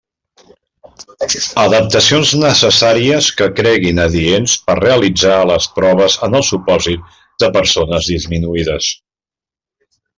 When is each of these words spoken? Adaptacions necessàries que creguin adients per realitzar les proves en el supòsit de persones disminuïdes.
Adaptacions 1.63 2.31
necessàries 2.45 3.29
que 3.41 3.49
creguin 3.61 4.03
adients 4.07 4.57
per 4.71 4.79
realitzar 4.81 5.37
les 5.53 5.71
proves 5.79 6.19
en 6.29 6.41
el 6.41 6.49
supòsit 6.51 7.17
de 7.45 7.55
persones 7.61 8.13
disminuïdes. 8.17 8.93